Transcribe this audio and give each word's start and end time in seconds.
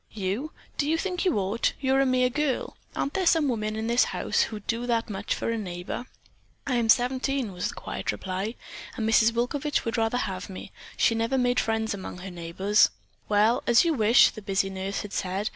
"You? 0.13 0.51
Do 0.79 0.89
you 0.89 0.97
think 0.97 1.25
you 1.25 1.37
ought? 1.37 1.73
You're 1.79 1.99
a 1.99 2.07
mere 2.07 2.31
girl. 2.31 2.75
Aren't 2.95 3.13
there 3.13 3.27
some 3.27 3.47
women 3.47 3.75
in 3.75 3.85
this 3.85 4.05
house 4.05 4.41
who'd 4.41 4.65
do 4.65 4.87
that 4.87 5.11
much 5.11 5.35
for 5.35 5.51
a 5.51 5.59
neighbor?" 5.59 6.07
"I 6.65 6.77
am 6.77 6.89
seventeen," 6.89 7.51
was 7.51 7.67
the 7.69 7.75
quiet 7.75 8.11
reply, 8.11 8.55
"and 8.97 9.07
Mrs. 9.07 9.31
Wilovich 9.31 9.85
would 9.85 9.97
rather 9.99 10.17
have 10.17 10.49
me. 10.49 10.71
She 10.97 11.13
never 11.13 11.37
made 11.37 11.59
friends 11.59 11.93
among 11.93 12.15
the 12.15 12.31
neighbors." 12.31 12.89
"Well, 13.29 13.61
as 13.67 13.85
you 13.85 13.93
wish," 13.93 14.31
the 14.31 14.41
busy 14.41 14.71
nurse 14.71 15.01
had 15.01 15.13
said. 15.13 15.49